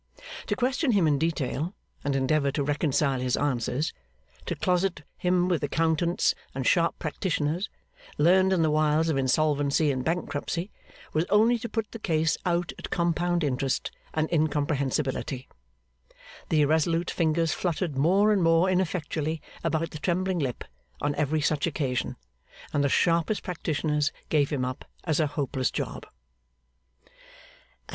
[0.47, 3.93] To question him in detail, and endeavour to reconcile his answers;
[4.47, 7.69] to closet him with accountants and sharp practitioners,
[8.17, 10.71] learned in the wiles of insolvency and bankruptcy;
[11.13, 15.47] was only to put the case out at compound interest and incomprehensibility.
[16.49, 20.63] The irresolute fingers fluttered more and more ineffectually about the trembling lip
[20.99, 22.15] on every such occasion,
[22.73, 26.07] and the sharpest practitioners gave him up as a hopeless job.